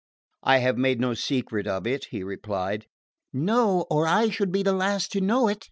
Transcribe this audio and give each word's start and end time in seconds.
"I 0.41 0.57
have 0.57 0.79
made 0.79 0.99
no 0.99 1.13
secret 1.13 1.67
of 1.67 1.85
it," 1.85 2.05
he 2.05 2.23
replied. 2.23 2.87
"No 3.31 3.85
or 3.91 4.07
I 4.07 4.29
should 4.31 4.51
be 4.51 4.63
the 4.63 4.73
last 4.73 5.11
to 5.11 5.21
know 5.21 5.47
it!" 5.47 5.59